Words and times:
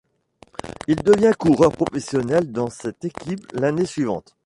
Il 0.87 0.95
devient 1.03 1.33
coureur 1.37 1.71
professionnel 1.71 2.51
dans 2.51 2.71
cette 2.71 3.05
équipe 3.05 3.45
l'année 3.51 3.85
suivante. 3.85 4.35